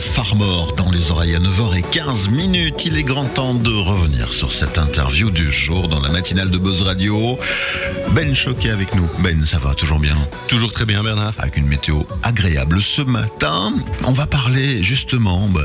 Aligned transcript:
Farmore 0.00 0.72
dans 0.76 0.90
les 0.90 1.10
oreilles 1.10 1.34
à 1.34 1.38
9h15 1.38 2.30
minutes. 2.30 2.84
Il 2.86 2.96
est 2.96 3.02
grand 3.02 3.24
temps 3.24 3.54
de 3.54 3.70
revenir 3.70 4.28
sur 4.32 4.52
cette 4.52 4.78
interview 4.78 5.30
du 5.30 5.50
jour 5.50 5.88
dans 5.88 6.00
la 6.00 6.08
matinale 6.08 6.50
de 6.50 6.58
Buzz 6.58 6.82
Radio. 6.82 7.38
Ben 8.12 8.34
Choquet 8.34 8.70
avec 8.70 8.94
nous. 8.94 9.08
Ben, 9.20 9.44
ça 9.44 9.58
va 9.58 9.74
toujours 9.74 9.98
bien 9.98 10.16
Toujours 10.48 10.72
très 10.72 10.84
bien, 10.84 11.02
Bernard. 11.02 11.34
Avec 11.38 11.56
une 11.56 11.66
météo 11.66 12.02
agréable 12.22 12.80
ce 12.80 13.02
matin. 13.02 13.72
On 14.04 14.12
va 14.12 14.26
parler 14.26 14.82
justement 14.82 15.48
bah, 15.48 15.62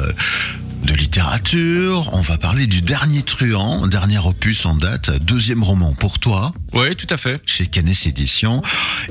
de 0.83 0.93
littérature. 0.93 2.09
On 2.13 2.21
va 2.21 2.37
parler 2.37 2.67
du 2.67 2.81
dernier 2.81 3.21
truand, 3.21 3.87
dernier 3.87 4.17
opus 4.19 4.65
en 4.65 4.75
date, 4.75 5.11
deuxième 5.23 5.63
roman 5.63 5.93
pour 5.93 6.19
toi 6.19 6.51
Oui, 6.73 6.95
tout 6.95 7.07
à 7.09 7.17
fait. 7.17 7.41
chez 7.45 7.67
Canet 7.67 8.05
Éditions. 8.05 8.61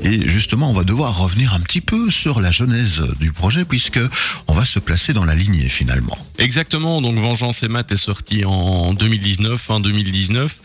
Et 0.03 0.27
justement, 0.27 0.69
on 0.69 0.73
va 0.73 0.83
devoir 0.83 1.17
revenir 1.17 1.53
un 1.53 1.59
petit 1.59 1.81
peu 1.81 2.09
sur 2.09 2.41
la 2.41 2.51
genèse 2.51 3.01
du 3.19 3.31
projet 3.31 3.65
puisque 3.65 3.99
on 4.47 4.53
va 4.53 4.65
se 4.65 4.79
placer 4.79 5.13
dans 5.13 5.25
la 5.25 5.35
lignée 5.35 5.69
finalement. 5.69 6.17
Exactement. 6.37 7.01
Donc, 7.01 7.17
Vengeance 7.17 7.63
et 7.63 7.67
Math 7.67 7.91
est 7.91 7.97
sorti 7.97 8.45
en 8.45 8.93
2019, 8.93 9.59
fin 9.61 9.79
2019. 9.79 10.59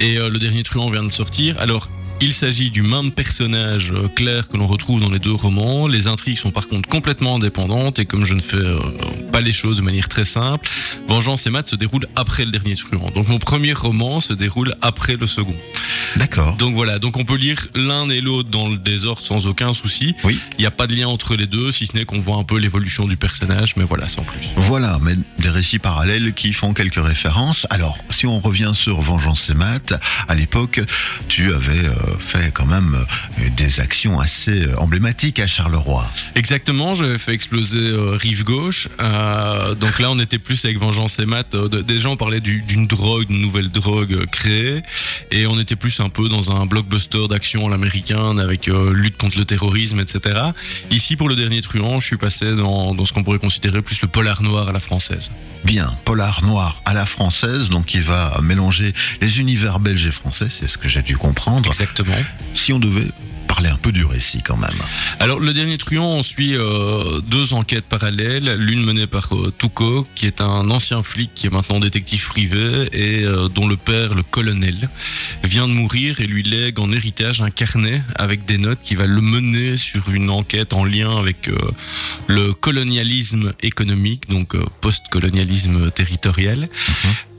Et 0.00 0.18
euh, 0.18 0.30
le 0.30 0.38
dernier 0.38 0.62
truand 0.62 0.90
vient 0.90 1.04
de 1.04 1.12
sortir. 1.12 1.58
Alors, 1.60 1.88
il 2.20 2.32
s'agit 2.32 2.70
du 2.70 2.82
même 2.82 3.10
personnage 3.10 3.92
euh, 3.92 4.08
clair 4.08 4.48
que 4.48 4.56
l'on 4.56 4.66
retrouve 4.66 5.00
dans 5.00 5.10
les 5.10 5.18
deux 5.18 5.34
romans. 5.34 5.86
Les 5.86 6.06
intrigues 6.06 6.38
sont 6.38 6.50
par 6.50 6.68
contre 6.68 6.88
complètement 6.88 7.36
indépendantes 7.36 7.98
et 7.98 8.06
comme 8.06 8.24
je 8.24 8.34
ne 8.34 8.40
fais 8.40 8.56
euh, 8.56 8.78
pas 9.32 9.40
les 9.40 9.52
choses 9.52 9.76
de 9.76 9.82
manière 9.82 10.08
très 10.08 10.24
simple, 10.24 10.68
Vengeance 11.08 11.46
et 11.46 11.50
Math 11.50 11.68
se 11.68 11.76
déroule 11.76 12.06
après 12.16 12.44
le 12.44 12.50
dernier 12.50 12.74
truand. 12.74 13.10
Donc 13.10 13.28
mon 13.28 13.38
premier 13.38 13.72
roman 13.72 14.20
se 14.20 14.32
déroule 14.32 14.74
après 14.82 15.16
le 15.16 15.26
second. 15.26 15.56
D'accord. 16.16 16.56
Donc 16.56 16.74
voilà, 16.74 16.98
donc 16.98 17.16
on 17.16 17.24
peut 17.24 17.36
lire 17.36 17.66
l'un 17.74 18.08
et 18.10 18.20
l'autre 18.20 18.48
dans 18.50 18.68
le 18.68 18.76
désordre 18.78 19.20
sans 19.22 19.46
aucun 19.46 19.74
souci. 19.74 20.14
Oui. 20.24 20.38
Il 20.58 20.62
n'y 20.62 20.66
a 20.66 20.70
pas 20.70 20.86
de 20.86 20.94
lien 20.94 21.08
entre 21.08 21.34
les 21.36 21.46
deux, 21.46 21.70
si 21.72 21.86
ce 21.86 21.96
n'est 21.96 22.04
qu'on 22.04 22.18
voit 22.20 22.36
un 22.36 22.44
peu 22.44 22.58
l'évolution 22.58 23.06
du 23.06 23.16
personnage, 23.16 23.76
mais 23.76 23.84
voilà, 23.84 24.08
sans 24.08 24.22
plus. 24.22 24.48
Voilà, 24.56 24.98
mais 25.02 25.14
des 25.38 25.48
récits 25.50 25.78
parallèles 25.78 26.32
qui 26.34 26.52
font 26.52 26.72
quelques 26.74 27.04
références. 27.04 27.66
Alors, 27.70 27.98
si 28.10 28.26
on 28.26 28.38
revient 28.38 28.72
sur 28.74 29.00
Vengeance 29.00 29.50
et 29.50 29.54
Math, 29.54 29.94
à 30.28 30.34
l'époque, 30.34 30.80
tu 31.28 31.52
avais 31.52 31.78
euh, 31.84 31.92
fait 32.18 32.52
quand 32.52 32.66
même 32.66 32.94
euh, 33.38 33.48
des 33.56 33.80
actions 33.80 34.18
assez 34.20 34.62
euh, 34.66 34.76
emblématiques 34.78 35.38
à 35.40 35.46
Charleroi. 35.46 36.06
Exactement, 36.34 36.94
j'avais 36.94 37.18
fait 37.18 37.32
exploser 37.34 37.78
euh, 37.78 38.16
Rive 38.16 38.44
Gauche. 38.44 38.88
Euh, 39.00 39.74
donc 39.74 39.98
là, 39.98 40.10
on 40.10 40.18
était 40.18 40.38
plus 40.38 40.64
avec 40.64 40.78
Vengeance 40.78 41.18
et 41.18 41.26
Math. 41.26 41.54
Déjà, 41.86 42.08
on 42.08 42.16
parlait 42.16 42.40
du- 42.40 42.62
d'une 42.62 42.86
drogue, 42.86 43.26
d'une 43.26 43.40
nouvelle 43.40 43.70
drogue 43.70 44.26
créée. 44.30 44.82
Et 45.30 45.46
on 45.46 45.58
était 45.58 45.76
plus 45.76 46.00
un 46.00 46.05
peu 46.08 46.28
dans 46.28 46.52
un 46.52 46.66
blockbuster 46.66 47.28
d'action 47.28 47.66
à 47.66 47.70
l'américaine 47.70 48.38
avec 48.40 48.68
euh, 48.68 48.92
lutte 48.92 49.16
contre 49.16 49.38
le 49.38 49.44
terrorisme, 49.44 50.00
etc. 50.00 50.40
Ici, 50.90 51.16
pour 51.16 51.28
le 51.28 51.36
dernier 51.36 51.62
truand, 51.62 52.00
je 52.00 52.06
suis 52.06 52.16
passé 52.16 52.54
dans, 52.54 52.94
dans 52.94 53.04
ce 53.04 53.12
qu'on 53.12 53.24
pourrait 53.24 53.38
considérer 53.38 53.82
plus 53.82 54.00
le 54.02 54.08
polar 54.08 54.42
noir 54.42 54.68
à 54.68 54.72
la 54.72 54.80
française. 54.80 55.30
Bien, 55.64 55.96
polar 56.04 56.44
noir 56.44 56.82
à 56.84 56.94
la 56.94 57.06
française, 57.06 57.70
donc 57.70 57.94
il 57.94 58.02
va 58.02 58.38
mélanger 58.42 58.92
les 59.20 59.40
univers 59.40 59.80
belges 59.80 60.06
et 60.06 60.10
français, 60.10 60.48
c'est 60.50 60.68
ce 60.68 60.78
que 60.78 60.88
j'ai 60.88 61.02
dû 61.02 61.16
comprendre. 61.16 61.68
Exactement. 61.68 62.14
Si 62.54 62.72
on 62.72 62.78
devait 62.78 63.08
parler 63.56 63.70
un 63.70 63.78
peu 63.78 63.90
du 63.90 64.04
récit 64.04 64.42
quand 64.42 64.58
même. 64.58 64.68
Alors, 65.18 65.40
le 65.40 65.54
dernier 65.54 65.78
truand, 65.78 66.18
on 66.18 66.22
suit 66.22 66.54
euh, 66.54 67.20
deux 67.22 67.54
enquêtes 67.54 67.86
parallèles. 67.86 68.54
L'une 68.58 68.84
menée 68.84 69.06
par 69.06 69.34
euh, 69.34 69.50
Touko, 69.56 70.06
qui 70.14 70.26
est 70.26 70.42
un 70.42 70.68
ancien 70.68 71.02
flic 71.02 71.30
qui 71.34 71.46
est 71.46 71.50
maintenant 71.50 71.80
détective 71.80 72.26
privé 72.28 72.88
et 72.92 73.24
euh, 73.24 73.48
dont 73.48 73.66
le 73.66 73.78
père, 73.78 74.14
le 74.14 74.22
colonel, 74.22 74.90
vient 75.42 75.66
de 75.68 75.72
mourir 75.72 76.20
et 76.20 76.26
lui 76.26 76.42
lègue 76.42 76.78
en 76.78 76.92
héritage 76.92 77.40
un 77.40 77.48
carnet 77.50 78.02
avec 78.16 78.44
des 78.44 78.58
notes 78.58 78.80
qui 78.82 78.94
va 78.94 79.06
le 79.06 79.22
mener 79.22 79.78
sur 79.78 80.10
une 80.10 80.28
enquête 80.28 80.74
en 80.74 80.84
lien 80.84 81.16
avec 81.16 81.48
euh, 81.48 81.56
le 82.26 82.52
colonialisme 82.52 83.54
économique, 83.62 84.28
donc 84.28 84.54
post-colonialisme 84.82 85.90
territorial. 85.92 86.68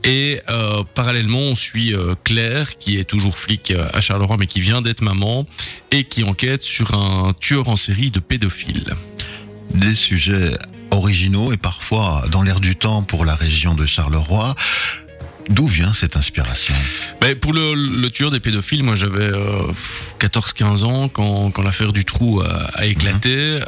Et 0.04 0.40
euh, 0.48 0.84
parallèlement, 0.94 1.38
on 1.38 1.54
suit 1.54 1.92
euh, 1.92 2.14
Claire, 2.24 2.78
qui 2.78 2.98
est 2.98 3.04
toujours 3.04 3.36
flic 3.36 3.70
euh, 3.70 3.88
à 3.92 4.00
Charleroi, 4.00 4.36
mais 4.38 4.46
qui 4.46 4.60
vient 4.60 4.82
d'être 4.82 5.02
maman, 5.02 5.46
et 5.90 6.04
qui 6.04 6.24
enquête 6.24 6.62
sur 6.62 6.94
un 6.94 7.34
tueur 7.38 7.68
en 7.68 7.76
série 7.76 8.10
de 8.10 8.20
pédophiles. 8.20 8.94
Des 9.74 9.94
sujets 9.94 10.56
originaux 10.90 11.52
et 11.52 11.56
parfois 11.56 12.24
dans 12.30 12.42
l'air 12.42 12.60
du 12.60 12.76
temps 12.76 13.02
pour 13.02 13.24
la 13.24 13.34
région 13.34 13.74
de 13.74 13.84
Charleroi. 13.86 14.54
D'où 15.48 15.66
vient 15.66 15.92
cette 15.94 16.16
inspiration 16.16 16.74
Ben, 17.20 17.34
pour 17.34 17.52
le, 17.54 17.74
le 17.74 18.10
tueur 18.10 18.30
des 18.30 18.38
pédophiles, 18.40 18.82
moi 18.82 18.94
j'avais 18.94 19.22
euh, 19.32 19.72
14-15 20.20 20.84
ans 20.84 21.08
quand, 21.08 21.50
quand 21.50 21.62
l'affaire 21.62 21.92
du 21.92 22.04
trou 22.04 22.40
a, 22.42 22.48
a 22.74 22.84
éclaté. 22.86 23.30
Euh, 23.34 23.58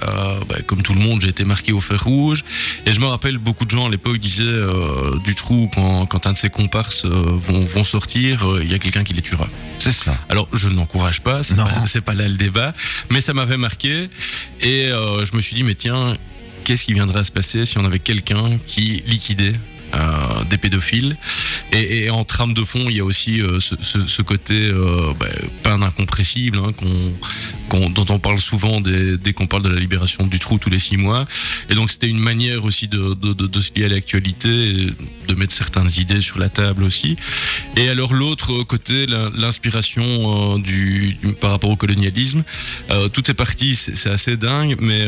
ben, 0.48 0.62
comme 0.66 0.82
tout 0.82 0.92
le 0.94 1.00
monde, 1.00 1.22
j'ai 1.22 1.28
été 1.28 1.44
marqué 1.44 1.72
au 1.72 1.80
fer 1.80 2.02
rouge. 2.04 2.44
Et 2.86 2.92
je 2.92 3.00
me 3.00 3.06
rappelle, 3.06 3.38
beaucoup 3.38 3.64
de 3.64 3.70
gens 3.70 3.86
à 3.86 3.90
l'époque 3.90 4.18
disaient 4.18 4.44
euh, 4.44 5.18
du 5.24 5.34
trou, 5.34 5.70
quand, 5.74 6.04
quand 6.06 6.26
un 6.26 6.32
de 6.32 6.36
ses 6.38 6.50
comparses 6.50 7.04
euh, 7.06 7.08
vont, 7.08 7.64
vont 7.64 7.84
sortir, 7.84 8.46
euh, 8.48 8.60
il 8.62 8.70
y 8.70 8.74
a 8.74 8.78
quelqu'un 8.78 9.02
qui 9.04 9.14
les 9.14 9.22
tuera. 9.22 9.48
C'est 9.78 9.92
ça. 9.92 10.14
Alors, 10.28 10.48
je 10.52 10.68
ne 10.68 10.74
l'encourage 10.74 11.20
pas, 11.22 11.42
c'est 11.42 11.56
Non. 11.56 11.64
pas, 11.64 11.86
c'est 11.86 12.02
pas 12.02 12.12
là 12.14 12.28
le 12.28 12.36
débat, 12.36 12.74
mais 13.10 13.22
ça 13.22 13.32
m'avait 13.32 13.56
marqué 13.56 14.10
et 14.60 14.86
euh, 14.92 15.24
je 15.24 15.34
me 15.34 15.40
suis 15.40 15.54
dit, 15.56 15.62
mais 15.62 15.74
tiens, 15.74 16.14
qu'est-ce 16.64 16.84
qui 16.84 16.92
viendrait 16.92 17.20
à 17.20 17.24
se 17.24 17.32
passer 17.32 17.64
si 17.64 17.78
on 17.78 17.84
avait 17.86 17.98
quelqu'un 18.00 18.58
qui 18.66 19.02
liquidait 19.06 19.54
euh, 19.94 19.98
des 20.50 20.58
pédophiles? 20.58 21.16
Et, 21.72 22.10
en 22.10 22.24
trame 22.24 22.54
de 22.54 22.64
fond, 22.64 22.86
il 22.88 22.96
y 22.96 23.00
a 23.00 23.04
aussi 23.04 23.40
euh, 23.40 23.60
ce, 23.60 24.22
côté 24.22 24.54
euh, 24.54 25.12
bah, 25.18 25.26
incompressible 25.86 26.58
hein, 26.58 26.72
dont 27.70 28.06
on 28.08 28.18
parle 28.18 28.38
souvent 28.38 28.80
dès, 28.80 29.32
qu'on 29.32 29.46
parle 29.46 29.62
de 29.62 29.68
la 29.68 29.78
libération 29.78 30.26
du 30.26 30.38
trou 30.38 30.58
tous 30.58 30.70
les 30.70 30.78
six 30.78 30.96
mois. 30.96 31.26
Et 31.68 31.74
donc 31.74 31.90
c'était 31.90 32.08
une 32.08 32.18
manière 32.18 32.64
aussi 32.64 32.88
de, 32.88 33.16
se 33.60 33.70
lier 33.76 33.84
à 33.84 33.88
l'actualité, 33.88 34.86
de 35.28 35.34
mettre 35.34 35.52
certaines 35.52 35.90
idées 35.96 36.20
sur 36.20 36.38
la 36.38 36.48
table 36.48 36.82
aussi. 36.82 37.16
Et 37.76 37.88
alors 37.88 38.14
l'autre 38.14 38.62
côté, 38.64 39.06
l'inspiration 39.36 40.56
euh, 40.56 41.32
par 41.40 41.50
rapport 41.50 41.70
au 41.70 41.76
colonialisme, 41.76 42.42
euh, 42.90 43.08
tout 43.08 43.30
est 43.30 43.34
parti, 43.34 43.76
c'est 43.76 44.10
assez 44.10 44.36
dingue, 44.36 44.76
mais 44.80 45.06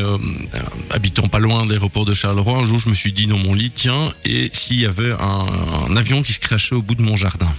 habitant 0.91 1.27
pas 1.27 1.39
loin 1.39 1.65
de 1.65 1.71
l'aéroport 1.71 2.05
de 2.05 2.13
Charleroi, 2.13 2.59
un 2.59 2.65
jour 2.65 2.79
je 2.79 2.89
me 2.89 2.93
suis 2.93 3.11
dit 3.11 3.27
dans 3.27 3.37
mon 3.37 3.53
lit, 3.53 3.71
tiens, 3.71 4.13
et 4.25 4.49
s'il 4.53 4.79
y 4.79 4.85
avait 4.85 5.11
un, 5.11 5.47
un 5.89 5.95
avion 5.95 6.21
qui 6.23 6.33
se 6.33 6.39
au 6.71 6.81
bout 6.81 6.95
de 6.95 7.01
mon 7.01 7.15
jardin 7.15 7.51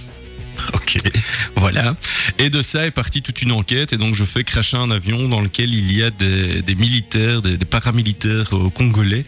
Ok. 0.73 0.97
voilà. 1.57 1.95
Et 2.39 2.49
de 2.49 2.61
ça 2.61 2.85
est 2.85 2.91
partie 2.91 3.21
toute 3.21 3.41
une 3.41 3.51
enquête. 3.51 3.91
Et 3.93 3.97
donc, 3.97 4.15
je 4.15 4.23
fais 4.23 4.43
cracher 4.43 4.77
un 4.77 4.89
avion 4.89 5.27
dans 5.27 5.41
lequel 5.41 5.73
il 5.73 5.91
y 5.95 6.01
a 6.01 6.09
des, 6.09 6.61
des 6.61 6.75
militaires, 6.75 7.41
des, 7.41 7.57
des 7.57 7.65
paramilitaires 7.65 8.55
euh, 8.55 8.69
congolais 8.69 9.25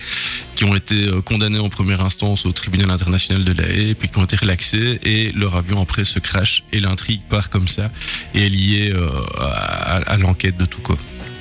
qui 0.55 0.63
ont 0.63 0.73
été 0.75 0.95
euh, 0.95 1.21
condamnés 1.21 1.59
en 1.59 1.69
première 1.69 2.01
instance 2.01 2.45
au 2.45 2.51
tribunal 2.53 2.89
international 2.91 3.43
de 3.43 3.51
la 3.51 3.67
Haye, 3.67 3.93
puis 3.93 4.09
qui 4.09 4.17
ont 4.19 4.23
été 4.23 4.37
relaxés. 4.37 4.99
Et 5.03 5.31
leur 5.33 5.55
avion, 5.55 5.81
après, 5.81 6.05
se 6.05 6.19
crache. 6.19 6.63
Et 6.71 6.79
l'intrigue 6.79 7.21
part 7.29 7.49
comme 7.49 7.67
ça. 7.67 7.91
Et 8.33 8.45
est 8.45 8.49
liée 8.49 8.91
euh, 8.95 9.09
à, 9.37 9.97
à 9.97 10.17
l'enquête 10.17 10.57
de 10.57 10.65
Touko. 10.65 10.97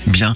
Bien, 0.06 0.34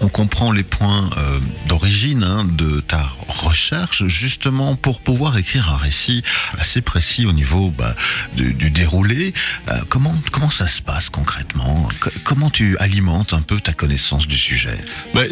on, 0.00 0.08
comprend 0.08 0.52
les 0.52 0.62
points 0.62 1.08
euh, 1.16 1.38
d'origine 1.66 2.24
hein, 2.24 2.44
de 2.44 2.80
ta 2.80 3.10
recherche, 3.28 4.06
justement 4.06 4.74
pour 4.76 5.00
pouvoir 5.00 5.36
écrire 5.38 5.70
un 5.70 5.76
récit 5.76 6.22
assez 6.58 6.80
précis 6.82 7.26
au 7.26 7.32
niveau 7.32 7.70
bah, 7.76 7.94
du, 8.34 8.52
déroulé. 8.70 9.32
Euh, 9.68 9.74
comment 9.88 10.14
comment 10.30 10.50
ça 10.50 10.66
se 10.66 10.80
passe 10.82 11.08
concrètement? 11.10 11.88
Co- 12.00 12.10
Comment 12.24 12.50
tu 12.50 12.76
alimentes 12.78 13.32
un 13.32 13.42
peu 13.42 13.60
ta 13.60 13.72
connaissance 13.72 14.26
du 14.26 14.36
sujet? 14.36 14.78
Bah, 15.14 15.22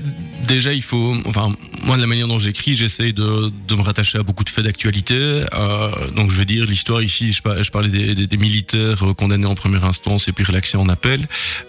déjà, 0.50 0.72
il 0.72 0.83
faut. 0.83 1.16
Enfin, 1.25 1.55
moi, 1.84 1.97
de 1.97 2.00
la 2.03 2.06
manière 2.06 2.28
dont 2.28 2.38
j'écris, 2.38 2.77
j'essaye 2.77 3.12
de, 3.12 3.50
me 3.71 3.83
rattacher 3.83 4.19
à 4.19 4.22
beaucoup 4.22 4.44
de 4.44 4.50
faits 4.50 4.65
d'actualité. 4.65 5.16
Euh, 5.55 6.11
donc, 6.11 6.31
je 6.31 6.37
veux 6.37 6.44
dire, 6.44 6.66
l'histoire 6.66 7.03
ici, 7.03 7.33
je, 7.33 7.41
par- 7.41 7.62
je 7.62 7.71
parlais 7.71 7.88
des, 7.88 8.37
militaires 8.37 9.09
euh, 9.09 9.15
condamnés 9.15 9.47
en 9.47 9.55
première 9.55 9.84
instance 9.84 10.28
et 10.28 10.33
puis 10.33 10.44
relaxés 10.44 10.77
en 10.77 10.89
appel. 10.89 11.27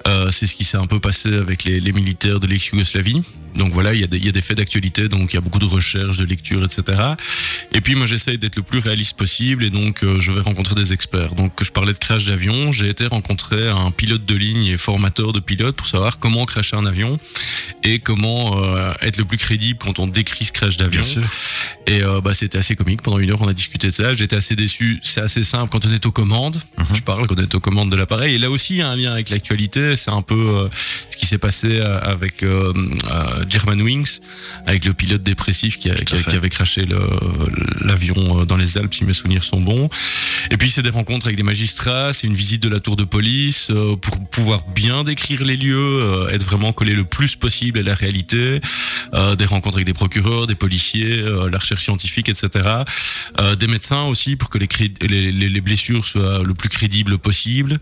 Euh, 0.08 0.32
c'est 0.32 0.48
ce 0.48 0.56
qui 0.56 0.64
s'est 0.64 0.78
un 0.78 0.88
peu 0.88 1.00
passé 1.00 1.34
avec 1.34 1.64
les, 1.64 1.92
militaires 1.92 2.40
de 2.40 2.48
l'ex-Yougoslavie. 2.48 3.22
Donc 3.56 3.74
voilà, 3.74 3.94
il 3.94 4.00
y, 4.00 4.04
a 4.04 4.08
des- 4.08 4.42
faits 4.42 4.58
d'actualité, 4.58 5.10
donc 5.10 5.34
il 5.34 5.36
y 5.36 5.38
a 5.38 5.42
beaucoup 5.42 5.60
de 5.60 5.66
recherches, 5.66 6.18
de 6.18 6.24
lectures, 6.24 6.64
etc. 6.64 7.02
Et 7.74 7.82
puis 7.82 7.96
moi 7.96 8.06
j'essaye 8.06 8.38
d'être 8.38 8.56
le 8.56 8.62
plus 8.62 8.80
réaliste 8.80 9.18
possible 9.18 9.66
et 9.66 9.70
donc 9.70 10.06
je 10.20 10.32
vais 10.32 10.40
rencontrer 10.40 10.74
des 10.74 10.94
experts. 10.94 11.36
Donc 11.36 11.62
je 11.62 11.70
parlais 11.70 11.92
de 11.92 11.98
crash 11.98 12.24
d'avion, 12.26 12.72
j'ai 12.72 12.88
été 12.88 13.08
rencontrer 13.08 13.68
un 13.68 13.92
pilote 13.92 14.26
de 14.26 14.36
ligne 14.36 14.68
et 14.68 14.78
formateur 14.78 15.34
de 15.34 15.42
pilote 15.42 15.76
pour 15.76 15.88
savoir 15.88 16.18
comment 16.18 16.46
crasher 16.46 16.78
un 16.78 16.86
avion 16.86 17.20
et 17.84 18.00
comment 18.00 18.71
être 19.02 19.18
le 19.18 19.26
plus 19.26 19.38
crédible 19.38 19.80
quand 19.82 20.00
on 20.00 20.08
décrit 20.08 20.46
ce 20.46 20.52
crash 20.52 20.78
d'avion. 20.78 21.02
Et 21.88 22.02
euh, 22.04 22.22
bah, 22.22 22.34
c'était 22.34 22.58
assez 22.58 22.76
comique. 22.76 23.02
Pendant 23.02 23.20
une 23.20 23.32
heure, 23.32 23.42
on 23.42 23.48
a 23.48 23.54
discuté 23.54 23.88
de 23.88 23.94
ça. 23.94 24.14
J'étais 24.14 24.36
assez 24.36 24.56
déçu. 24.56 25.00
C'est 25.04 25.22
assez 25.22 25.44
simple 25.44 25.70
quand 25.72 25.86
on 25.86 25.92
est 25.92 26.06
aux 26.06 26.12
commandes. 26.12 26.62
Mhm. 26.78 26.86
Je 26.96 27.02
parle 27.02 27.28
quand 27.28 27.36
on 27.38 27.42
est 27.44 27.56
aux 27.56 27.60
commandes 27.60 27.92
de 27.92 27.96
l'appareil. 27.96 28.36
Et 28.36 28.38
là 28.38 28.50
aussi, 28.50 28.74
il 28.74 28.78
y 28.78 28.82
a 28.82 28.90
un 28.90 28.96
lien 28.96 29.12
avec 29.12 29.30
l'actualité. 29.30 29.96
C'est 29.96 30.12
un 30.12 30.22
peu 30.22 30.36
euh, 30.36 30.68
ce 31.10 31.18
qui 31.18 31.26
s'est 31.26 31.38
passé 31.38 31.68
euh, 31.80 32.00
avec 32.02 32.44
euh, 32.44 32.74
euh, 33.12 33.46
Germanwings, 33.50 34.20
avec 34.68 34.86
le 34.86 34.94
pilote 34.94 35.24
dépressif 35.24 35.78
qui, 35.78 35.90
a- 35.90 35.96
qui 35.96 36.14
a- 36.16 36.18
fait. 36.18 36.30
qui 36.32 36.36
avait 36.36 36.50
craché 36.50 36.86
l'avion 37.82 38.42
euh, 38.42 38.46
dans 38.46 38.58
les 38.58 38.78
Alpes, 38.78 38.94
si 38.94 39.06
mes 39.06 39.14
souvenirs 39.14 39.44
sont 39.44 39.62
bons. 39.62 39.90
Et 40.50 40.58
puis, 40.58 40.70
c'est 40.70 40.82
des 40.82 40.90
rencontres 40.90 41.28
avec 41.28 41.38
des 41.38 41.44
magistrats. 41.44 42.14
C'est 42.14 42.28
une 42.28 42.34
visite 42.36 42.62
de 42.64 42.70
la 42.70 42.80
tour 42.80 42.96
de 42.96 43.04
police 43.04 43.68
euh, 43.72 43.96
pour 43.96 44.20
pouvoir 44.30 44.64
bien 44.76 45.04
décrire 45.04 45.44
les 45.44 45.58
lieux, 45.58 45.78
euh, 45.78 46.30
être 46.30 46.46
vraiment 46.46 46.74
collé 46.74 46.94
le 46.94 47.04
plus 47.04 47.36
possible 47.36 47.80
à 47.80 47.84
la 47.84 47.96
réalité. 47.96 48.51
Euh, 49.14 49.36
des 49.36 49.46
rencontres 49.46 49.78
avec 49.78 49.86
des 49.86 49.94
procureurs, 49.94 50.48
des 50.48 50.56
policiers, 50.56 51.20
euh, 51.20 51.50
la 51.50 51.58
recherche 51.58 51.84
scientifique, 51.84 52.30
etc. 52.30 52.66
Euh, 53.40 53.56
des 53.56 53.68
médecins 53.68 54.04
aussi 54.04 54.38
pour 54.38 54.50
que 54.50 54.58
les, 54.58 55.62
blessures 55.62 56.06
soient 56.06 56.44
le 56.44 56.54
plus 56.54 56.70
crédibles 56.70 57.18
possible. 57.18 57.80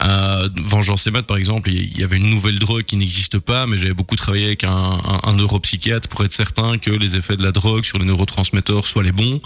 Vengeance 0.00 1.06
et 1.06 1.10
Maths, 1.10 1.26
par 1.26 1.38
exemple, 1.38 1.70
il 1.70 1.98
y 1.98 2.04
avait 2.04 2.18
une 2.18 2.28
nouvelle 2.28 2.58
drogue 2.58 2.84
qui 2.84 2.96
n'existe 2.96 3.38
pas, 3.38 3.66
mais 3.66 3.76
j'avais 3.76 3.94
beaucoup 3.94 4.16
travaillé 4.16 4.46
avec 4.46 4.64
un, 4.64 5.00
neuropsychiatre 5.34 6.08
pour 6.08 6.24
être 6.24 6.32
certain 6.32 6.78
que 6.78 6.90
les 6.90 7.16
effets 7.16 7.36
de 7.36 7.42
la 7.42 7.52
drogue 7.52 7.84
sur 7.84 7.98
les 7.98 8.04
neurotransmetteurs 8.04 8.86
soient 8.86 9.02
les 9.02 9.12
bons. 9.12 9.40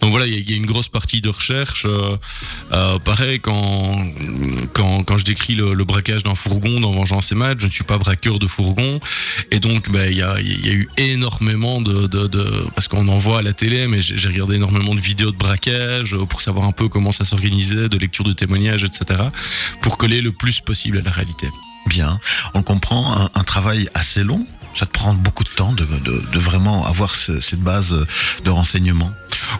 Donc 0.00 0.10
voilà, 0.10 0.26
il 0.26 0.48
y, 0.48 0.54
a- 0.54 0.56
une 0.56 0.66
grosse 0.66 0.88
partie 0.88 1.20
de 1.20 1.28
recherche. 1.28 1.86
Pareil, 3.04 3.40
quand, 3.40 4.06
quand, 4.72 5.04
quand 5.04 5.18
je 5.18 5.24
décris 5.24 5.54
le, 5.54 5.84
braquage 5.84 6.22
d'un 6.22 6.34
fourgon 6.34 6.80
dans 6.80 6.92
Vengeance 6.92 7.32
et 7.32 7.34
Maths, 7.34 7.60
je 7.60 7.66
ne 7.66 7.72
suis 7.72 7.84
pas 7.84 7.98
braqueur 7.98 8.38
de 8.38 8.46
fourgon. 8.46 9.00
Et 9.50 9.60
donc, 9.60 9.88
ben, 10.00 10.10
il 10.10 10.16
y, 10.16 10.22
a, 10.22 10.40
eu 10.40 10.88
énormément 10.96 11.82
de, 11.82 12.08
parce 12.74 12.88
qu'on 12.88 13.06
en 13.08 13.18
voit 13.18 13.40
à 13.40 13.42
la 13.42 13.52
télé, 13.52 13.86
mais 13.86 14.00
j'ai 14.00 14.28
regardé 14.28 14.54
énormément 14.54 14.94
de 14.94 15.00
vidéos 15.00 15.30
de 15.30 15.36
braquage 15.36 16.14
euh, 16.14 16.24
pour 16.24 16.40
savoir 16.40 16.64
un 16.64 16.72
peu 16.72 16.88
comment 16.88 17.12
ça 17.12 17.26
s'organisait, 17.26 17.90
de 17.90 17.98
lecture 17.98 18.24
de 18.24 18.32
témoignages, 18.32 18.82
etc., 18.82 19.20
pour 19.82 19.98
coller 19.98 20.22
le 20.22 20.32
plus 20.32 20.60
possible 20.60 20.98
à 20.98 21.02
la 21.02 21.10
réalité. 21.10 21.48
Bien. 21.86 22.18
On 22.54 22.62
comprend 22.62 23.28
un, 23.34 23.42
travail 23.42 23.90
assez 23.92 24.24
long. 24.24 24.46
Ça 24.74 24.86
te 24.86 24.90
prend 24.92 25.12
beaucoup 25.12 25.44
de 25.44 25.50
temps 25.50 25.74
de, 25.74 25.84
vraiment 26.38 26.86
avoir 26.86 27.14
ce- 27.14 27.40
cette 27.42 27.60
base 27.60 27.94
de 28.44 28.50
renseignement. 28.50 29.10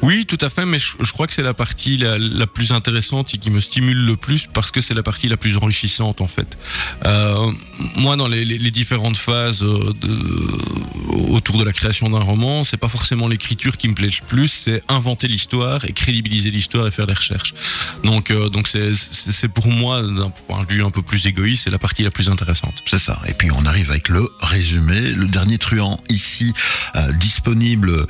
Oui, 0.02 0.24
tout 0.26 0.38
à 0.40 0.48
fait, 0.48 0.64
mais 0.64 0.78
je, 0.78 0.92
je 1.02 1.12
crois 1.12 1.26
que 1.26 1.32
c'est 1.32 1.42
la 1.42 1.52
partie 1.52 1.98
la, 1.98 2.16
la 2.18 2.46
plus 2.46 2.72
intéressante 2.72 3.34
et 3.34 3.38
qui 3.38 3.50
me 3.50 3.60
stimule 3.60 4.06
le 4.06 4.16
plus 4.16 4.46
parce 4.52 4.70
que 4.70 4.80
c'est 4.80 4.94
la 4.94 5.02
partie 5.02 5.28
la 5.28 5.36
plus 5.36 5.56
enrichissante 5.58 6.20
en 6.22 6.26
fait. 6.26 6.56
Euh, 7.04 7.52
moi, 7.96 8.16
dans 8.16 8.26
les, 8.28 8.44
les- 8.46 8.58
les 8.58 8.70
différentes 8.70 9.16
phases 9.18 9.62
euh, 9.62 9.92
de- 10.00 11.30
autour 11.32 11.58
de 11.58 11.64
la 11.64 11.72
création 11.72 12.08
d'un 12.08 12.18
roman, 12.20 12.64
c'est 12.64 12.78
pas 12.78 12.88
forcément 12.88 13.28
l'écriture 13.28 13.76
qui 13.76 13.88
me 13.88 13.94
plaît 13.94 14.06
le 14.08 14.26
plus, 14.26 14.48
c'est 14.48 14.82
inventer 14.88 15.28
l'histoire 15.28 15.84
et 15.84 15.92
crédibiliser 15.92 16.50
l'histoire 16.50 16.86
et 16.86 16.90
faire 16.90 17.06
les 17.06 17.14
recherches. 17.14 17.54
Donc, 18.02 18.30
euh, 18.30 18.48
donc 18.48 18.68
c'est 18.68 19.48
pour 19.48 19.68
moi, 19.68 20.02
d'un 20.02 20.30
point 20.30 20.64
de 20.64 20.72
vue 20.72 20.82
un 20.82 20.90
peu 20.90 21.02
plus 21.02 21.26
égoïste, 21.26 21.64
c'est 21.64 21.70
la 21.70 21.78
partie 21.78 22.02
la 22.04 22.10
plus 22.10 22.28
intéressante. 22.30 22.74
C'est 22.86 22.98
ça. 22.98 23.20
Et 23.28 23.34
puis 23.34 23.50
on 23.52 23.66
arrive 23.66 23.90
avec 23.90 24.08
le 24.08 24.26
résumé. 24.40 25.00
Le 25.12 25.26
dernier 25.26 25.58
truand 25.58 26.00
ici, 26.08 26.52
euh, 26.96 27.12
disponible 27.12 28.06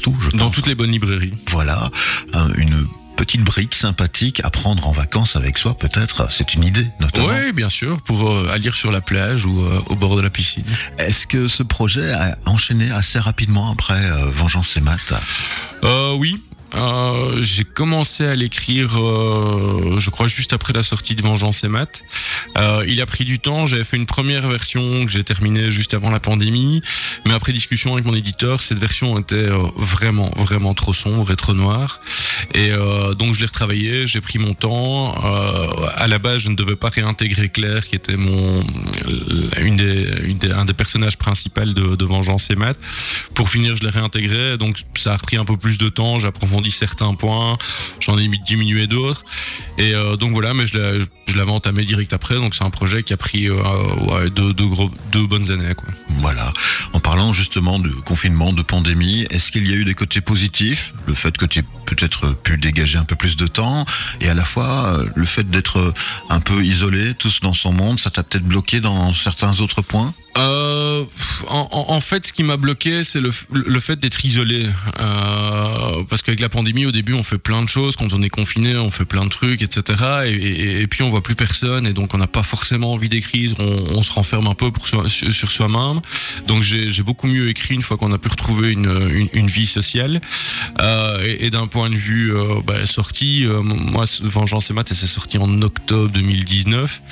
partout, 0.00 0.16
je 0.20 0.30
pense. 0.30 0.38
Dans 0.38 0.50
toutes 0.50 0.66
les 0.66 0.74
bonnes 0.74 0.90
librairies. 0.92 1.32
Voilà. 1.50 1.90
Un- 2.32 2.52
une 2.54 2.86
petite 3.16 3.42
brique 3.42 3.74
sympathique 3.74 4.40
à 4.44 4.50
prendre 4.50 4.86
en 4.86 4.92
vacances 4.92 5.34
avec 5.34 5.58
soi, 5.58 5.74
peut-être. 5.76 6.30
C'est 6.30 6.54
une 6.54 6.62
idée, 6.64 6.86
notamment. 7.00 7.26
Oui, 7.28 7.52
bien 7.52 7.68
sûr, 7.68 8.00
pour 8.02 8.30
euh, 8.30 8.48
à 8.52 8.58
lire 8.58 8.74
sur 8.76 8.92
la 8.92 9.00
plage 9.00 9.44
ou 9.44 9.60
euh, 9.60 9.80
au 9.86 9.96
bord 9.96 10.14
de 10.16 10.20
la 10.22 10.30
piscine. 10.30 10.64
Est-ce 10.98 11.26
que 11.26 11.48
ce 11.48 11.64
projet 11.64 12.12
a 12.12 12.36
enchaîné 12.46 12.90
assez 12.92 13.18
rapidement 13.18 13.72
après 13.72 14.00
euh, 14.00 14.30
Vengeance 14.30 14.76
et 14.76 14.80
Maths? 14.80 15.14
Euh, 15.82 16.14
oui. 16.14 16.40
Euh, 16.74 17.42
j'ai 17.42 17.64
commencé 17.64 18.26
à 18.26 18.34
l'écrire, 18.34 18.98
euh, 18.98 19.98
je 19.98 20.10
crois, 20.10 20.28
juste 20.28 20.52
après 20.52 20.72
la 20.72 20.82
sortie 20.82 21.14
de 21.14 21.22
Vengeance 21.22 21.64
et 21.64 21.68
Maths. 21.68 22.02
Euh, 22.56 22.84
il 22.86 23.00
a 23.00 23.06
pris 23.06 23.24
du 23.24 23.38
temps. 23.38 23.66
J'avais 23.66 23.84
fait 23.84 23.96
une 23.96 24.06
première 24.06 24.46
version 24.46 25.06
que 25.06 25.10
j'ai 25.10 25.24
terminée 25.24 25.70
juste 25.70 25.94
avant 25.94 26.10
la 26.10 26.20
pandémie. 26.20 26.82
Mais 27.26 27.32
après 27.32 27.52
discussion 27.52 27.94
avec 27.94 28.04
mon 28.04 28.14
éditeur, 28.14 28.60
cette 28.60 28.78
version 28.78 29.18
était 29.18 29.48
vraiment, 29.76 30.30
vraiment 30.36 30.74
trop 30.74 30.92
sombre 30.92 31.30
et 31.30 31.36
trop 31.36 31.54
noire. 31.54 32.00
Et 32.54 32.70
donc 33.18 33.34
je 33.34 33.40
l'ai 33.40 33.46
retravaillé, 33.46 34.06
j'ai 34.06 34.20
pris 34.20 34.38
mon 34.38 34.54
temps. 34.54 35.14
À 35.96 36.06
la 36.06 36.18
base, 36.18 36.42
je 36.42 36.48
ne 36.48 36.54
devais 36.54 36.76
pas 36.76 36.88
réintégrer 36.88 37.48
Claire, 37.48 37.86
qui 37.86 37.96
était 37.96 38.16
mon, 38.16 38.64
une 39.60 39.76
des, 39.76 40.50
un 40.52 40.64
des 40.64 40.74
personnages 40.74 41.16
principaux 41.16 41.64
de, 41.64 42.04
Vengeance 42.04 42.50
et 42.50 42.56
Maths. 42.56 42.78
Pour 43.34 43.50
finir, 43.50 43.76
je 43.76 43.82
l'ai 43.82 43.90
réintégré, 43.90 44.56
donc 44.56 44.78
ça 44.94 45.14
a 45.14 45.18
pris 45.18 45.36
un 45.36 45.44
peu 45.44 45.56
plus 45.56 45.78
de 45.78 45.88
temps. 45.88 46.18
J'ai 46.18 46.28
approfondi 46.58 46.70
certains 46.70 47.14
points, 47.14 47.56
j'en 48.00 48.18
ai 48.18 48.26
mis- 48.28 48.38
diminué 48.40 48.86
d'autres. 48.86 49.24
Et 49.78 49.94
euh, 49.94 50.16
donc 50.16 50.32
voilà, 50.32 50.54
mais 50.54 50.66
je 50.66 50.76
l'ai- 50.78 51.00
je 51.26 51.36
l'avais 51.36 51.50
entamé 51.52 51.84
direct 51.84 52.12
après. 52.12 52.34
Donc 52.36 52.54
c'est 52.54 52.64
un 52.64 52.70
projet 52.70 53.02
qui 53.02 53.12
a 53.12 53.16
pris 53.16 53.48
euh, 53.48 53.54
ouais, 54.06 54.30
deux, 54.30 54.52
deux, 54.52 54.66
gros, 54.66 54.90
deux 55.12 55.26
bonnes 55.26 55.50
années. 55.50 55.74
Quoi. 55.74 55.88
Voilà. 56.20 56.52
En 56.92 57.00
parlant 57.00 57.32
justement 57.32 57.78
de 57.78 57.90
confinement, 58.04 58.52
de 58.52 58.62
pandémie, 58.62 59.26
est-ce 59.30 59.52
qu'il 59.52 59.68
y 59.68 59.72
a 59.72 59.76
eu 59.76 59.84
des 59.84 59.94
côtés 59.94 60.20
positifs? 60.20 60.92
Le 61.06 61.14
fait 61.14 61.36
que 61.36 61.46
tu 61.46 61.60
aies 61.60 61.64
peut-être 61.86 62.34
pu 62.42 62.58
dégager 62.58 62.98
un 62.98 63.04
peu 63.04 63.16
plus 63.16 63.36
de 63.36 63.46
temps 63.46 63.84
et 64.20 64.28
à 64.28 64.34
la 64.34 64.44
fois 64.44 64.94
euh, 64.98 65.06
le 65.14 65.24
fait 65.26 65.48
d'être 65.48 65.92
un 66.28 66.40
peu 66.40 66.64
isolé, 66.64 67.14
tous 67.14 67.40
dans 67.40 67.54
son 67.54 67.72
monde, 67.72 68.00
ça 68.00 68.10
t'a 68.10 68.22
peut-être 68.22 68.44
bloqué 68.44 68.80
dans 68.80 69.12
certains 69.14 69.60
autres 69.60 69.82
points? 69.82 70.12
Euh, 70.36 70.77
en, 71.48 72.00
fait, 72.00 72.26
ce 72.26 72.32
qui 72.32 72.42
m'a 72.42 72.56
bloqué, 72.56 73.04
c'est 73.04 73.20
le, 73.20 73.30
le 73.52 73.80
fait 73.80 73.98
d'être 73.98 74.24
isolé. 74.24 74.66
Euh, 75.00 76.02
parce 76.08 76.22
qu'avec 76.22 76.40
la 76.40 76.48
pandémie, 76.48 76.86
au 76.86 76.92
début, 76.92 77.14
on 77.14 77.22
fait 77.22 77.38
plein 77.38 77.62
de 77.62 77.68
choses. 77.68 77.96
Quand 77.96 78.12
on 78.12 78.22
est 78.22 78.28
confiné, 78.28 78.76
on 78.76 78.90
fait 78.90 79.04
plein 79.04 79.24
de 79.24 79.30
trucs, 79.30 79.62
etc. 79.62 79.98
Et, 80.26 80.86
puis, 80.86 81.02
on 81.02 81.10
voit 81.10 81.22
plus 81.22 81.34
personne. 81.34 81.86
Et 81.86 81.92
donc, 81.92 82.14
on 82.14 82.18
n'a 82.18 82.26
pas 82.26 82.42
forcément 82.42 82.92
envie 82.92 83.08
d'écrire. 83.08 83.52
On, 83.58 84.02
se 84.02 84.12
renferme 84.12 84.46
un 84.46 84.54
peu 84.54 84.70
pour 84.70 84.86
sur, 84.86 85.50
soi-même. 85.50 86.00
Donc, 86.46 86.62
j'ai 86.62 87.02
beaucoup 87.02 87.26
mieux 87.26 87.48
écrit 87.48 87.74
une 87.74 87.82
fois 87.82 87.96
qu'on 87.96 88.12
a 88.12 88.18
pu 88.18 88.28
retrouver 88.28 88.72
une, 88.72 89.28
une, 89.32 89.48
vie 89.48 89.66
sociale. 89.66 90.20
Euh, 90.80 91.36
et 91.40 91.50
d'un 91.50 91.66
point 91.66 91.90
de 91.90 91.96
vue 91.96 92.34
euh, 92.34 92.60
bah, 92.64 92.86
sorti, 92.86 93.44
euh, 93.44 93.60
moi, 93.62 94.04
Vengeance 94.22 94.70
et 94.70 94.74
Maths, 94.74 94.92
c'est 94.94 95.06
sorti 95.06 95.38
en 95.38 95.62
octobre 95.62 96.10
2019. 96.10 97.02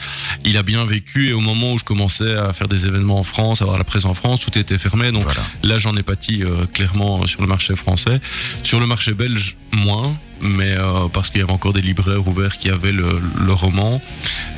Il 0.45 0.57
a 0.57 0.63
bien 0.63 0.85
vécu. 0.85 1.29
Et 1.29 1.33
au 1.33 1.41
moment 1.41 1.73
où 1.73 1.79
je 1.79 1.85
commençais 1.85 2.35
à 2.35 2.53
faire 2.53 2.69
des 2.69 2.87
événements 2.87 3.19
en 3.19 3.25
France, 3.25 3.63
avoir 3.63 3.76
la 3.79 3.85
presse 3.85 4.05
en 4.05 4.15
France, 4.15 4.41
tout 4.41 4.57
était 4.59 4.79
fermé. 4.79 5.13
Donc, 5.13 5.23
Voilà. 5.23 5.43
Là, 5.63 5.79
j'en 5.79 5.97
ai 5.97 6.03
pâti 6.03 6.43
euh, 6.43 6.67
clairement 6.73 7.23
euh, 7.23 7.27
sur 7.27 7.41
le 7.43 7.47
marché 7.49 7.77
français. 7.77 8.21
Sur 8.63 8.81
le 8.81 8.87
marché 8.87 9.13
belge, 9.13 9.57
moins, 9.73 10.17
mais 10.41 10.73
euh, 10.77 11.09
parce 11.13 11.31
qu'il 11.31 11.41
y 11.41 11.45
avait 11.45 11.53
encore 11.53 11.73
des 11.73 11.83
libraires 11.83 12.27
ouverts 12.27 12.59
qui 12.59 12.71
avaient 12.71 12.93
le, 12.93 13.21
le 13.39 13.53
roman. 13.53 14.01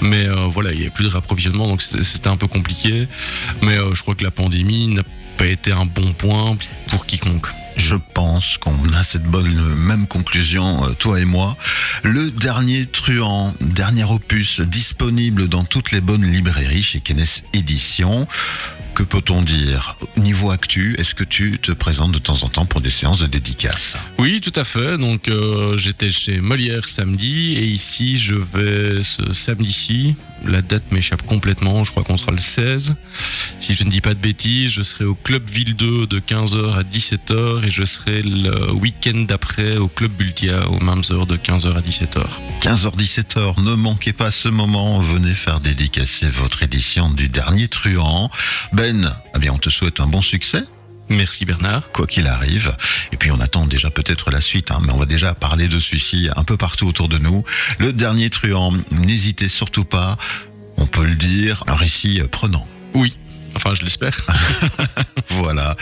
Mais 0.01 0.27
euh, 0.27 0.47
voilà, 0.47 0.71
il 0.73 0.77
n'y 0.77 0.83
avait 0.83 0.91
plus 0.91 1.05
de 1.05 1.11
rapprovisionnement, 1.11 1.67
donc 1.69 1.83
c'était 1.83 2.29
un 2.29 2.37
peu 2.37 2.47
compliqué. 2.47 3.09
Mais 3.63 3.77
je 3.93 4.03
crois 4.03 4.15
que 4.15 4.25
la 4.25 4.31
pandémie 4.31 4.89
n'a 4.89 5.03
pas 5.37 5.47
été 5.47 5.73
un 5.73 5.87
bon 5.87 6.13
point 6.13 6.57
pour 6.89 7.07
quiconque. 7.07 7.47
Je 7.77 7.95
pense 7.95 8.59
qu'on 8.59 8.93
a 8.93 9.05
cette 9.05 9.23
bonne 9.23 9.55
même 9.77 10.09
conclusion, 10.09 10.81
toi 10.99 11.21
et 11.21 11.25
moi. 11.25 11.57
Le 12.03 12.31
dernier 12.33 12.87
truand, 12.87 13.55
dernier 13.61 14.03
opus 14.05 14.61
disponible 14.61 15.49
dans 15.49 15.63
toutes 15.63 15.93
les 15.93 16.01
bonnes 16.01 16.25
librairies 16.25 16.83
chez 16.83 17.01
Kenneth 17.01 17.45
Éditions. 17.53 18.27
Que 18.99 19.05
peut-on 19.05 19.43
dire? 19.43 19.97
Niveau 20.17 20.51
actu, 20.51 20.97
est-ce 20.99 21.15
que 21.15 21.23
tu 21.23 21.61
te 21.63 21.71
présentes 21.71 22.11
de 22.11 22.19
temps 22.19 22.43
en 22.43 22.49
temps 22.49 22.67
pour 22.67 22.81
des 22.81 22.91
séances 22.91 23.21
de 23.21 23.29
dédicaces? 23.29 23.97
Oui, 24.19 24.41
tout 24.41 24.53
à 24.57 24.65
fait. 24.65 24.99
Donc 24.99 25.29
euh, 25.29 25.77
j'étais 25.77 26.11
chez 26.11 26.41
Molière 26.41 26.89
samedi 26.89 27.53
et 27.53 27.65
ici 27.65 28.19
je 28.19 28.35
vais 28.35 29.05
ce 29.05 29.33
samedi-ci. 29.33 30.17
La 30.45 30.63
date 30.63 30.91
m'échappe 30.91 31.23
complètement, 31.23 31.85
je 31.85 31.93
crois 31.93 32.03
qu'on 32.03 32.17
sera 32.17 32.33
le 32.33 32.39
16. 32.39 32.97
Si 33.61 33.75
je 33.75 33.85
ne 33.85 33.91
dis 33.91 34.01
pas 34.01 34.15
de 34.15 34.21
bêtises, 34.21 34.71
je 34.71 34.83
serai 34.83 35.05
au 35.05 35.15
Club 35.15 35.49
Ville 35.51 35.75
2 35.75 36.07
de 36.07 36.21
15h 36.21 36.75
à 36.75 36.83
17h 36.83 37.67
et 37.67 37.71
je 37.71 37.85
serai 37.85 38.23
le 38.23 38.73
week-end 38.73 39.25
d'après 39.27 39.77
au 39.77 39.89
Club 39.89 40.13
Bultia 40.13 40.69
aux 40.69 40.81
mêmes 40.81 41.03
heures 41.11 41.27
de 41.27 41.37
15h 41.37 41.77
à 41.77 41.81
17h. 41.81 42.25
15h-17h, 42.63 43.63
ne 43.63 43.75
manquez 43.75 44.13
pas 44.13 44.31
ce 44.31 44.49
moment, 44.49 45.01
venez 45.01 45.35
faire 45.35 45.61
dédicacer 45.61 46.29
votre 46.29 46.63
édition 46.63 47.11
du 47.11 47.29
dernier 47.29 47.69
truand. 47.69 48.31
Ben, 48.73 48.88
eh 49.35 49.39
bien 49.39 49.53
on 49.53 49.59
te 49.59 49.71
souhaite 49.71 50.01
un 50.01 50.07
bon 50.07 50.23
succès. 50.23 50.63
Merci 51.11 51.45
Bernard. 51.45 51.91
quoi 51.93 52.07
qu'il 52.07 52.27
arrive. 52.27 52.77
Et 53.13 53.17
puis 53.17 53.31
on 53.31 53.41
attend 53.41 53.67
déjà 53.67 53.91
peut-être 53.91 54.31
la 54.31 54.41
suite, 54.41 54.71
hein, 54.71 54.79
mais 54.83 54.93
on 54.93 54.99
va 54.99 55.07
déjà 55.07 55.35
parler 55.35 55.69
de 55.69 55.79
celui-ci 55.79 56.29
un 56.37 56.45
peu 56.45 56.57
partout 56.57 56.87
autour 56.87 57.09
de 57.09 57.19
nous. 57.19 57.45
Le 57.79 57.93
dernier 57.93 58.29
truand, 58.31 58.73
n'hésitez 58.91 59.49
surtout 59.49 59.85
pas, 59.85 60.19
on 60.77 60.87
peut 60.87 61.05
le 61.05 61.15
dire, 61.15 61.65
un 61.67 61.75
récit 61.75 62.21
prenant. 62.31 62.69
Oui, 62.95 63.17
enfin 63.57 63.75
je 63.75 63.83
l'espère. 63.83 64.17
Voilà. 65.31 65.77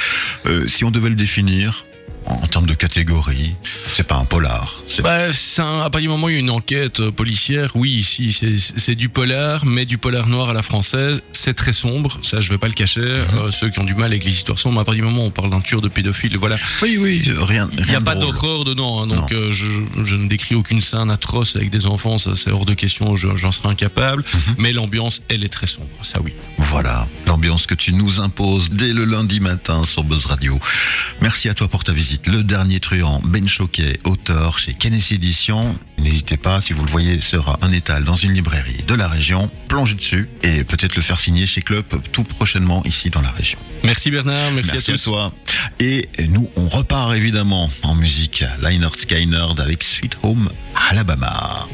Euh, 0.47 0.67
si 0.67 0.85
on 0.85 0.91
devait 0.91 1.09
le 1.09 1.15
définir 1.15 1.85
en, 2.26 2.47
termes 2.47 2.66
de 2.66 2.75
catégorie, 2.75 3.54
c'est 3.95 4.06
pas 4.06 4.16
un 4.16 4.25
polar. 4.25 4.80
c'est- 4.88 5.02
Bah, 5.02 5.16
un- 5.59 5.80
à 5.80 5.90
partir 5.90 6.00
du 6.02 6.09
moment 6.09 6.26
où 6.26 6.30
il 6.30 6.35
y 6.35 6.37
a 6.37 6.40
une 6.40 6.50
enquête 6.50 7.00
euh, 7.00 7.11
policière, 7.11 7.73
oui, 7.75 7.90
ici 7.90 8.33
c'est- 8.33 8.95
du 8.95 9.09
polar, 9.09 9.64
mais 9.66 9.85
du 9.85 9.99
polar 9.99 10.26
noir 10.26 10.50
à 10.50 10.54
la 10.54 10.62
française. 10.62 11.23
c'est 11.33 11.54
très 11.54 11.73
sombre, 11.73 12.18
ça 12.23 12.40
je 12.40 12.49
vais 12.50 12.59
pas 12.59 12.66
le 12.66 12.73
cacher. 12.73 13.00
Euh, 13.02 13.50
ceux 13.52 13.68
qui 13.71 13.78
ont 13.78 13.85
du 13.85 13.95
mal 13.95 14.06
avec 14.11 14.25
les 14.25 14.33
histoires 14.33 14.59
sombres, 14.59 14.80
à 14.80 14.85
partir 14.85 15.04
du 15.04 15.09
moment 15.09 15.23
où 15.25 15.26
on 15.26 15.30
parle 15.30 15.50
d'un 15.50 15.61
tueur 15.61 15.80
de 15.80 15.88
pédophile, 15.88 16.37
voilà, 16.38 16.56
Oui, 16.83 16.97
oui, 17.00 17.23
rien. 17.38 17.68
il 17.78 17.85
n'y 17.85 17.95
a 17.95 18.00
pas 18.00 18.16
d'horreur 18.16 18.64
dedans. 18.64 19.02
hein, 19.02 19.06
donc 19.06 19.30
euh, 19.33 19.52
je, 19.52 19.66
je 20.04 20.16
ne 20.16 20.26
décris 20.28 20.54
aucune 20.56 20.80
scène 20.80 21.09
atroce 21.11 21.54
avec 21.54 21.71
des 21.71 21.87
enfants, 21.87 22.18
ça 22.18 22.33
c'est 22.35 22.50
hors 22.50 22.64
de 22.64 22.75
question, 22.75 23.14
je- 23.16 23.37
j'en 23.37 23.52
serais 23.52 23.68
incapable. 23.68 24.25
Mais 24.59 24.73
l'ambiance, 24.73 25.23
elle 25.28 25.45
est 25.45 25.49
très 25.49 25.66
sombre, 25.68 25.88
ça 26.02 26.21
oui. 26.25 26.33
Voilà, 26.59 27.06
l'ambiance 27.26 27.66
que 27.66 27.75
tu 27.75 27.92
nous 27.92 28.21
imposes 28.21 28.71
dès 28.71 28.92
le 28.92 29.04
lundi 29.04 29.38
matin 29.40 29.85
sur 29.85 30.02
Buzz 30.02 30.26
Radio. 30.26 30.59
Merci 31.23 31.49
à 31.49 31.54
toi 31.54 31.68
pour 31.68 31.85
ta 31.85 31.92
visite. 31.92 32.15
Le 32.26 32.42
dernier 32.42 32.80
truand, 32.80 33.20
Ben 33.25 33.46
Choquet, 33.49 33.99
auteur 34.04 34.58
chez 34.58 34.75
Kennedy 34.75 35.14
Édition. 35.14 35.78
N'hésitez 35.99 36.37
pas, 36.37 36.61
si 36.61 36.73
vous 36.73 36.85
le 36.85 36.90
voyez, 36.90 37.20
sera 37.20 37.58
un 37.62 37.70
étal 37.73 38.04
dans 38.04 38.16
une 38.16 38.32
librairie 38.32 38.82
de 38.87 38.94
la 38.94 39.06
région. 39.06 39.49
Plongez 39.68 39.94
dessus 39.94 40.28
et 40.42 40.64
peut-être 40.64 40.96
le 40.96 41.02
faire 41.02 41.18
signer 41.20 41.46
chez 41.46 41.62
Club 41.62 41.85
tout 42.12 42.25
prochainement 42.25 42.82
ici 42.85 43.11
dans 43.11 43.20
la 43.23 43.30
région. 43.30 43.58
Merci 43.85 44.11
Bernard, 44.11 44.50
merci, 44.52 44.73
Merci 44.73 44.90
à 44.90 44.94
à 44.94 44.96
tous. 44.96 45.04
toi. 45.04 45.32
Et 45.78 46.08
nous, 46.30 46.50
on 46.56 46.68
repart 46.68 47.14
évidemment 47.14 47.70
en 47.82 47.94
musique. 47.94 48.44
Lynyrd 48.61 48.96
Skynyrd 48.99 49.61
avec 49.61 49.82
Sweet 49.85 50.16
Home 50.23 50.49
Alabama. 50.90 51.68